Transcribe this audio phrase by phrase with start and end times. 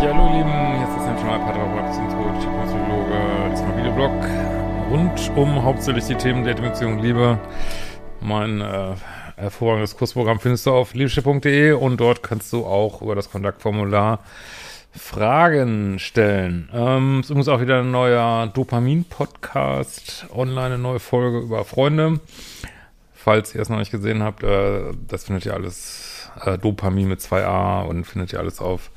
[0.00, 4.12] Ja, hallo ihr Lieben, hier ist das National Paartherapeut, Psychologe, Psychologe, das Familieblog.
[4.90, 7.40] Rund um hauptsächlich die Themen Dating, Beziehung, Liebe.
[8.20, 8.94] Mein äh,
[9.34, 14.20] hervorragendes Kursprogramm findest du auf liebeschiff.de und dort kannst du auch über das Kontaktformular
[14.92, 16.68] Fragen stellen.
[16.72, 22.20] Ähm, ist übrigens auch wieder ein neuer Dopamin-Podcast, online eine neue Folge über Freunde.
[23.14, 27.18] Falls ihr es noch nicht gesehen habt, äh, das findet ihr alles, äh, Dopamin mit
[27.20, 28.92] 2a und findet ihr alles auf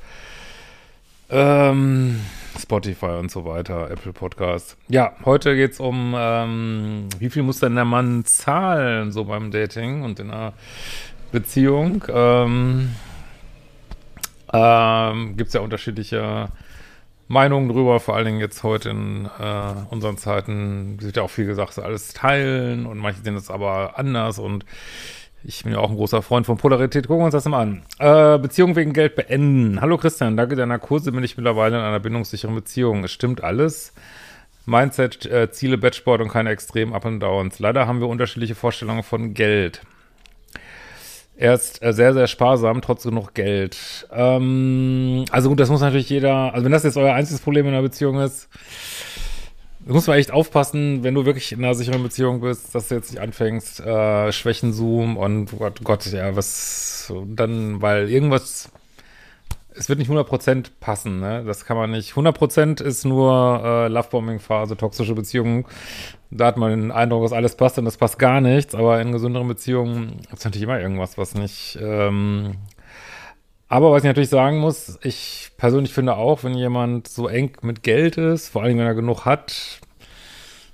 [1.32, 2.20] ähm,
[2.60, 4.78] Spotify und so weiter, Apple Podcast.
[4.90, 10.04] Ja, heute geht's um, ähm, wie viel muss denn der Mann zahlen, so beim Dating
[10.04, 10.54] und in einer
[11.32, 12.04] Beziehung.
[12.10, 12.96] Ähm,
[14.54, 16.50] ähm, Gibt ja unterschiedliche
[17.30, 21.46] Meinungen drüber, vor allen Dingen jetzt heute in äh, unseren Zeiten, wird ja auch viel
[21.46, 24.66] gesagt, alles teilen und manche sehen das aber anders und
[25.44, 27.08] ich bin ja auch ein großer Freund von Polarität.
[27.08, 27.84] Gucken wir uns das mal an.
[28.00, 29.82] Äh, Beziehung wegen Geld beenden.
[29.82, 33.04] Hallo Christian, danke deiner Kurse bin ich mittlerweile in einer bindungssicheren Beziehung.
[33.04, 33.94] Es stimmt alles.
[34.66, 37.60] Mindset, äh, Ziele, Bettsport und keine extremen Up and Downs.
[37.60, 39.82] Leider haben wir unterschiedliche Vorstellungen von Geld.
[41.36, 44.08] Er ist äh, sehr, sehr sparsam, trotz genug Geld.
[44.12, 47.72] Ähm, also gut, das muss natürlich jeder, also wenn das jetzt euer einziges Problem in
[47.72, 48.48] der Beziehung ist,
[49.92, 52.96] Du musst mal echt aufpassen, wenn du wirklich in einer sicheren Beziehung bist, dass du
[52.96, 58.72] jetzt nicht anfängst, äh, Schwächenzoom und Gott, Gott, ja, was dann, weil irgendwas,
[59.76, 61.44] es wird nicht 100% passen, ne?
[61.46, 62.14] Das kann man nicht.
[62.14, 65.66] 100% ist nur äh, Lovebombing-Phase, toxische Beziehungen.
[66.30, 69.12] Da hat man den Eindruck, dass alles passt und das passt gar nichts, aber in
[69.12, 72.56] gesünderen Beziehungen ist natürlich immer irgendwas, was nicht ähm,
[73.72, 77.84] aber was ich natürlich sagen muss, ich persönlich finde auch, wenn jemand so eng mit
[77.84, 79.80] Geld ist, vor allem wenn er genug hat,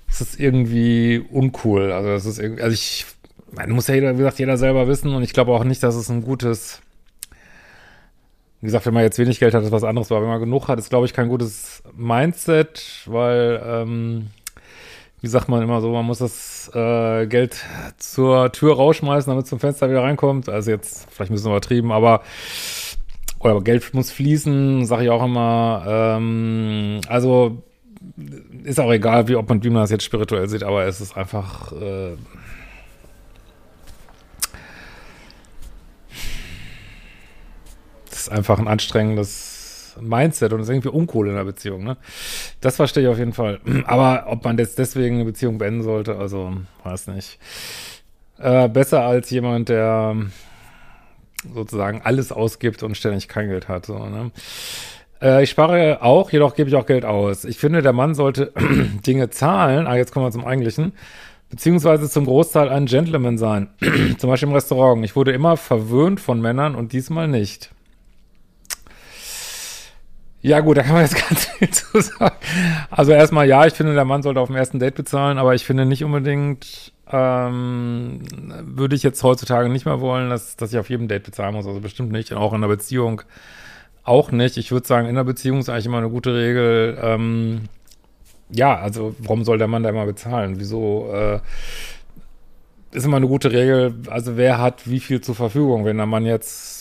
[0.08, 1.92] ist es irgendwie uncool.
[1.92, 3.06] Also das ist irgendwie, also ich,
[3.52, 5.94] man muss ja jeder, wie gesagt, jeder selber wissen und ich glaube auch nicht, dass
[5.94, 6.82] es ein gutes,
[8.60, 10.66] wie gesagt, wenn man jetzt wenig Geld hat, ist was anderes, aber wenn man genug
[10.66, 14.30] hat, ist glaube ich kein gutes Mindset, weil, ähm,
[15.20, 17.64] wie sagt man immer so, man muss das äh, Geld
[17.98, 20.48] zur Tür rausschmeißen, damit es zum Fenster wieder reinkommt.
[20.48, 22.22] Also jetzt, vielleicht ein bisschen übertrieben, aber
[23.40, 25.84] oder Geld muss fließen, sage ich auch immer.
[25.86, 27.62] Ähm, also
[28.64, 31.16] ist auch egal, wie ob man, wie man das jetzt spirituell sieht, aber es ist
[31.16, 31.72] einfach.
[31.72, 32.14] Äh,
[38.10, 41.96] es ist einfach ein anstrengendes Mindset und ist irgendwie uncool in der Beziehung, ne?
[42.60, 43.60] Das verstehe ich auf jeden Fall.
[43.84, 46.52] Aber ob man jetzt deswegen eine Beziehung beenden sollte, also
[46.84, 47.38] weiß nicht.
[48.38, 50.16] Äh, besser als jemand, der
[51.54, 53.86] sozusagen alles ausgibt und ständig kein Geld hat.
[53.86, 54.30] So, ne?
[55.22, 57.44] äh, ich spare auch, jedoch gebe ich auch Geld aus.
[57.44, 58.52] Ich finde, der Mann sollte
[59.06, 59.86] Dinge zahlen.
[59.86, 60.92] Ah, jetzt kommen wir zum Eigentlichen.
[61.50, 63.68] Beziehungsweise zum Großteil ein Gentleman sein.
[64.18, 65.04] zum Beispiel im Restaurant.
[65.04, 67.70] Ich wurde immer verwöhnt von Männern und diesmal nicht.
[70.40, 72.36] Ja gut, da kann man jetzt ganz viel zu sagen.
[72.90, 75.64] Also erstmal ja, ich finde, der Mann sollte auf dem ersten Date bezahlen, aber ich
[75.64, 78.20] finde nicht unbedingt, ähm,
[78.62, 81.66] würde ich jetzt heutzutage nicht mehr wollen, dass, dass ich auf jedem Date bezahlen muss.
[81.66, 82.32] Also bestimmt nicht.
[82.32, 83.22] auch in der Beziehung
[84.04, 84.56] auch nicht.
[84.56, 86.98] Ich würde sagen, in der Beziehung ist eigentlich immer eine gute Regel.
[87.00, 87.62] Ähm,
[88.50, 90.54] ja, also warum soll der Mann da immer bezahlen?
[90.58, 91.40] Wieso äh,
[92.92, 93.94] ist immer eine gute Regel?
[94.08, 95.84] Also wer hat wie viel zur Verfügung?
[95.84, 96.77] Wenn der Mann jetzt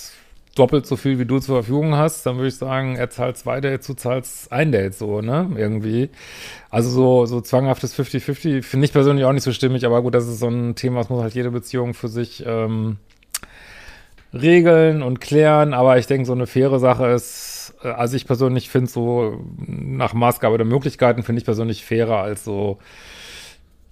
[0.58, 3.62] doppelt so viel wie du zur Verfügung hast, dann würde ich sagen, er zahlt zwei
[3.62, 5.50] Dates, du zahlst ein Date so, ne?
[5.56, 6.10] Irgendwie.
[6.70, 10.28] Also so, so zwanghaftes 50-50 finde ich persönlich auch nicht so stimmig, aber gut, das
[10.28, 12.98] ist so ein Thema, das muss halt jede Beziehung für sich ähm,
[14.34, 15.74] regeln und klären.
[15.74, 20.14] Aber ich denke, so eine faire Sache ist, äh, also ich persönlich finde so nach
[20.14, 22.80] Maßgabe der Möglichkeiten, finde ich persönlich fairer als so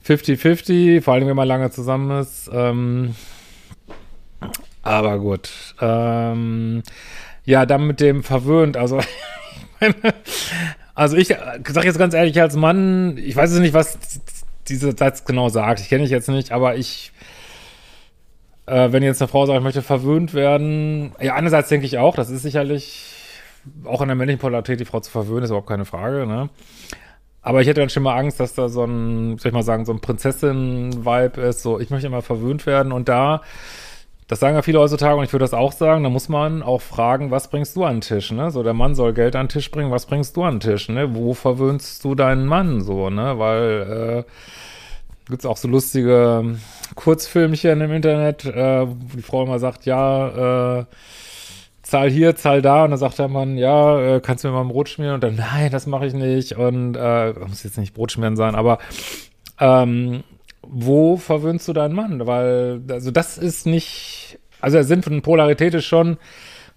[0.06, 2.50] 50-50, vor allem wenn man lange zusammen ist.
[2.54, 3.16] Ähm,
[4.86, 5.50] aber gut.
[5.82, 6.84] Ähm,
[7.44, 8.78] ja, dann mit dem verwöhnt.
[8.78, 9.02] Also,
[10.96, 13.98] also ich sag jetzt ganz ehrlich, als Mann, ich weiß jetzt nicht, was
[14.68, 15.80] dieser Satz genau sagt.
[15.80, 17.12] Ich kenne ich jetzt nicht, aber ich,
[18.68, 22.16] äh, wenn jetzt eine Frau sagt, ich möchte verwöhnt werden, ja, einerseits denke ich auch,
[22.16, 23.12] das ist sicherlich
[23.86, 26.50] auch in der männlichen Polarität die Frau zu verwöhnen, ist überhaupt keine Frage, ne?
[27.42, 29.86] Aber ich hätte dann schon mal Angst, dass da so ein, soll ich mal sagen,
[29.86, 33.42] so ein Prinzessin-Vibe ist, so, ich möchte immer verwöhnt werden und da,
[34.28, 36.82] das sagen ja viele heutzutage und ich würde das auch sagen, da muss man auch
[36.82, 38.50] fragen, was bringst du an den Tisch, ne?
[38.50, 40.90] So, der Mann soll Geld an den Tisch bringen, was bringst du an den Tisch,
[40.90, 41.14] ne?
[41.16, 43.38] Wo verwöhnst du deinen Mann, so, ne?
[43.38, 44.32] Weil, äh,
[45.30, 46.58] gibt's auch so lustige
[46.96, 50.86] Kurzfilmchen im Internet, äh, wo die Frau immer sagt, ja, äh,
[51.84, 52.84] zahl hier, zahl da.
[52.84, 55.16] Und dann sagt der Mann, ja, äh, kannst du mir mal ein Brot schmieren?
[55.16, 56.54] Und dann, nein, das mache ich nicht.
[56.54, 58.80] Und äh, muss jetzt nicht Brot schmieren sein, aber
[59.60, 60.24] ähm,
[60.70, 62.26] wo verwöhnst du deinen Mann?
[62.26, 66.18] Weil, also das ist nicht, also der Sinn von Polarität ist schon,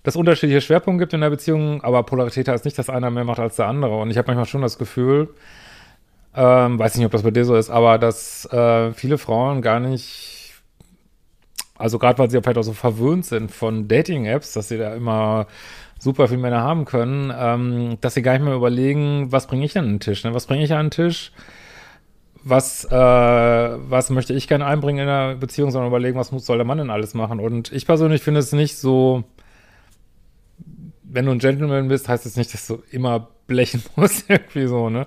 [0.02, 3.40] dass unterschiedliche Schwerpunkte gibt in der Beziehung, aber Polarität heißt nicht, dass einer mehr macht
[3.40, 3.99] als der andere.
[3.99, 5.29] Und ich habe manchmal schon das Gefühl,
[6.35, 9.81] ähm, weiß nicht, ob das bei dir so ist, aber dass äh, viele Frauen gar
[9.81, 10.55] nicht,
[11.76, 15.46] also gerade weil sie vielleicht auch so verwöhnt sind von Dating-Apps, dass sie da immer
[15.99, 19.76] super viele Männer haben können, ähm, dass sie gar nicht mehr überlegen, was bringe ich
[19.76, 20.32] an den Tisch, ne?
[20.32, 21.32] was bringe ich an den Tisch,
[22.44, 26.58] was, äh, was möchte ich gerne einbringen in einer Beziehung, sondern überlegen, was muss, soll
[26.58, 27.40] der Mann denn alles machen.
[27.40, 29.25] Und ich persönlich finde es nicht so,
[31.02, 34.67] wenn du ein Gentleman bist, heißt es das nicht, dass du immer blechen musst, irgendwie
[34.67, 35.06] so, ne?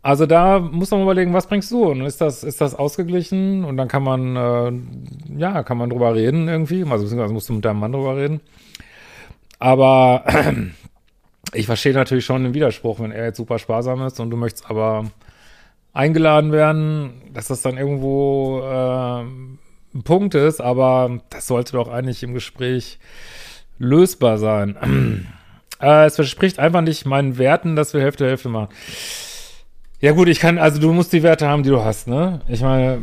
[0.00, 1.84] Also da muss man überlegen, was bringst du?
[1.90, 3.64] Und ist das, ist das ausgeglichen?
[3.64, 4.72] Und dann kann man, äh,
[5.38, 6.84] ja, kann man drüber reden irgendwie.
[6.84, 8.40] Also beziehungsweise musst du mit deinem Mann drüber reden.
[9.58, 10.24] Aber
[11.52, 14.70] ich verstehe natürlich schon den Widerspruch, wenn er jetzt super sparsam ist und du möchtest
[14.70, 15.04] aber
[15.98, 22.22] eingeladen werden, dass das dann irgendwo äh, ein Punkt ist, aber das sollte doch eigentlich
[22.22, 23.00] im Gespräch
[23.80, 25.26] lösbar sein.
[25.82, 28.68] äh, es verspricht einfach nicht meinen Werten, dass wir Hälfte Hälfte machen.
[30.00, 32.42] Ja gut, ich kann, also du musst die Werte haben, die du hast, ne?
[32.46, 33.02] Ich meine,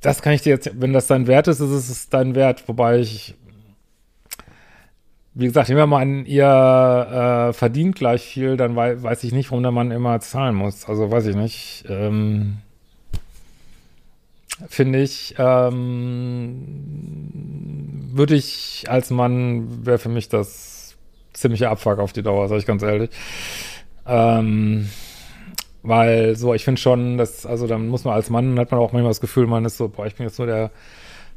[0.00, 2.66] das kann ich dir jetzt, wenn das dein Wert ist, ist es dein Wert.
[2.66, 3.36] Wobei ich,
[5.40, 9.32] wie gesagt, nehmen wir mal an, ihr äh, verdient gleich viel, dann wei weiß ich
[9.32, 10.84] nicht, warum der Mann immer zahlen muss.
[10.86, 11.84] Also weiß ich nicht.
[11.88, 12.58] Ähm,
[14.68, 16.66] Finde ich, ähm,
[18.12, 20.96] würde ich als Mann, wäre für mich das
[21.32, 23.08] ziemliche Abfuck auf die Dauer, sag ich ganz ehrlich.
[24.06, 24.90] Ähm,
[25.82, 28.92] weil so, ich finde schon, dass, also dann muss man als Mann, hat man auch
[28.92, 30.70] manchmal das Gefühl, man ist so, boah, ich bin jetzt nur der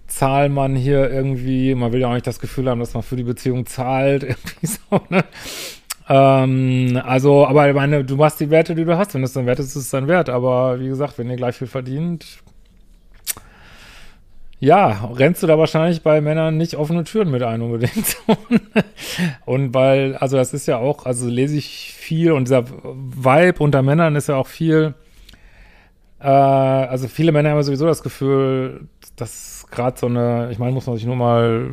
[0.07, 1.75] Zahlmann hier irgendwie.
[1.75, 4.67] Man will ja auch nicht das Gefühl haben, dass man für die Beziehung zahlt, irgendwie
[4.67, 5.23] so, ne?
[6.09, 9.13] Ähm, also, aber ich meine, du machst die Werte, die du hast.
[9.13, 10.29] Wenn es dein Wert ist, ist es dein Wert.
[10.29, 12.43] Aber wie gesagt, wenn ihr gleich viel verdient,
[14.63, 18.15] ja, rennst du da wahrscheinlich bei Männern nicht offene Türen mit ein unbedingt.
[19.45, 23.81] und weil, also das ist ja auch, also lese ich viel und dieser Vibe unter
[23.81, 24.93] Männern ist ja auch viel,
[26.27, 30.95] also viele Männer haben sowieso das Gefühl, dass gerade so eine, ich meine, muss man
[30.95, 31.69] sich nur mal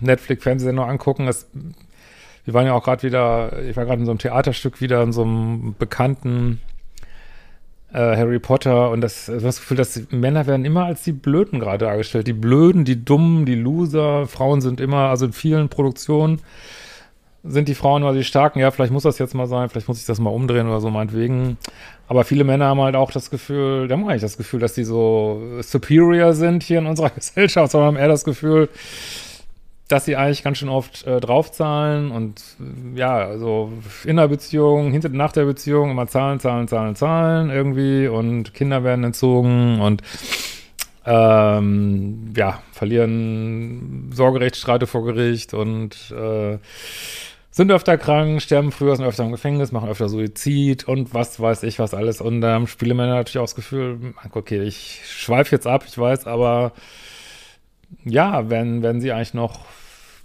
[0.00, 1.48] Netflix-Fernsehsendung angucken, das,
[2.44, 5.12] wir waren ja auch gerade wieder, ich war gerade in so einem Theaterstück wieder in
[5.12, 6.60] so einem bekannten
[7.92, 11.84] äh, Harry Potter und das, das Gefühl, dass Männer werden immer als die Blöden gerade
[11.84, 12.26] dargestellt.
[12.26, 14.26] Die Blöden, die Dummen, die Loser.
[14.26, 16.40] Frauen sind immer, also in vielen Produktionen
[17.42, 18.58] sind die Frauen immer die Starken.
[18.58, 20.90] Ja, vielleicht muss das jetzt mal sein, vielleicht muss ich das mal umdrehen oder so,
[20.90, 21.56] meinetwegen.
[22.08, 24.84] Aber viele Männer haben halt auch das Gefühl, die haben eigentlich das Gefühl, dass die
[24.84, 28.68] so superior sind hier in unserer Gesellschaft, sondern haben eher das Gefühl,
[29.90, 32.40] dass sie eigentlich ganz schön oft äh, draufzahlen und
[32.94, 33.72] ja, also
[34.04, 38.84] in der Beziehung, hinter nach der Beziehung immer zahlen, zahlen, zahlen, zahlen irgendwie und Kinder
[38.84, 40.02] werden entzogen und
[41.06, 46.58] ähm, ja, verlieren Sorgerechtsstreite vor Gericht und äh,
[47.50, 51.64] sind öfter krank, sterben früher, sind öfter im Gefängnis, machen öfter Suizid und was weiß
[51.64, 52.20] ich was alles.
[52.20, 56.26] Und ähm, spielen Männer natürlich auch das Gefühl, okay, ich schweife jetzt ab, ich weiß,
[56.26, 56.72] aber
[58.04, 59.60] ja, werden, werden sie eigentlich noch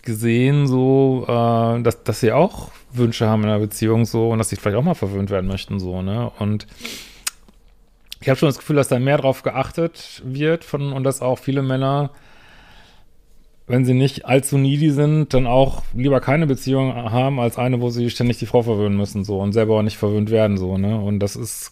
[0.04, 4.50] gesehen, so, äh, dass, dass sie auch Wünsche haben in einer Beziehung, so, und dass
[4.50, 6.32] sie vielleicht auch mal verwöhnt werden möchten, so, ne?
[6.40, 6.68] Und
[8.22, 11.38] ich habe schon das Gefühl, dass da mehr drauf geachtet wird von, und dass auch
[11.38, 12.12] viele Männer,
[13.68, 17.90] wenn sie nicht allzu needy sind, dann auch lieber keine Beziehung haben, als eine, wo
[17.90, 21.00] sie ständig die Frau verwöhnen müssen, so, und selber auch nicht verwöhnt werden, so, ne?
[21.00, 21.72] Und das ist,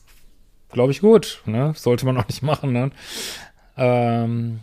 [0.72, 1.74] glaube ich, gut, ne?
[1.76, 2.92] Sollte man auch nicht machen, ne?
[3.78, 4.60] Ähm,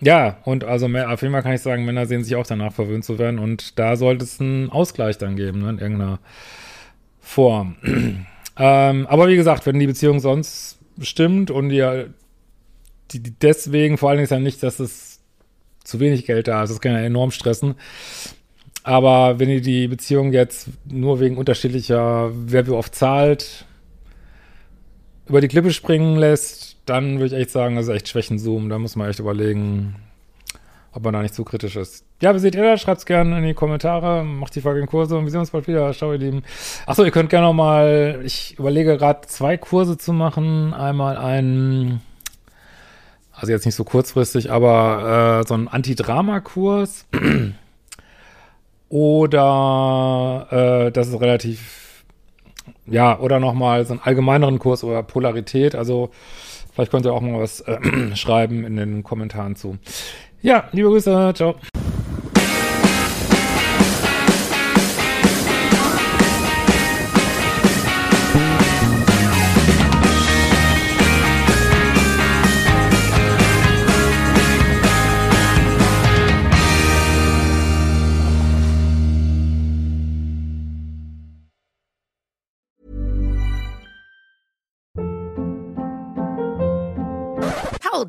[0.00, 2.72] ja, und also mehr, auf jeden Fall kann ich sagen, Männer sehen sich auch danach
[2.72, 6.18] verwöhnt zu werden und da sollte es einen Ausgleich dann geben, ne, in irgendeiner
[7.20, 7.76] Form.
[8.58, 12.10] ähm, aber wie gesagt, wenn die Beziehung sonst stimmt und ihr
[13.10, 15.13] die, die deswegen, vor allen Dingen ist ja nicht, dass es
[15.84, 17.74] zu wenig Geld da ist, das kann ja enorm stressen.
[18.82, 23.64] Aber wenn ihr die Beziehung jetzt nur wegen unterschiedlicher, wer wie oft zahlt,
[25.26, 28.68] über die Klippe springen lässt, dann würde ich echt sagen, das ist echt Schwächenzoom.
[28.68, 29.96] Da muss man echt überlegen,
[30.92, 32.04] ob man da nicht zu kritisch ist.
[32.20, 32.80] Ja, wie seht ihr das?
[32.80, 35.92] Schreibt's gerne in die Kommentare, macht die folgenden Kurse und wir sehen uns bald wieder.
[35.92, 36.42] Ciao, ihr Lieben.
[36.86, 40.74] Achso, ihr könnt gerne noch mal, ich überlege gerade zwei Kurse zu machen.
[40.74, 42.02] Einmal ein,
[43.34, 47.06] also jetzt nicht so kurzfristig, aber äh, so ein Anti-Drama-Kurs.
[48.88, 52.04] Oder äh, das ist relativ,
[52.86, 55.74] ja, oder nochmal so einen allgemeineren Kurs über Polarität.
[55.74, 56.10] Also
[56.72, 57.78] vielleicht könnt ihr auch mal was äh,
[58.14, 59.78] schreiben in den Kommentaren zu.
[60.42, 61.56] Ja, liebe Grüße, ciao.